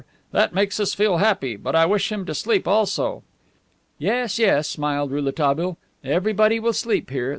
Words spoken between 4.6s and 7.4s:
smiled Rouletabille, "everybody will sleep here.